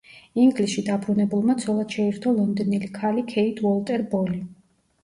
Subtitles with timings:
[0.43, 4.43] ინგლისში დაბრუნებულმა ცოლად შეირთო ლონდონელი ქალი ქეით უოლტერ ბოლი.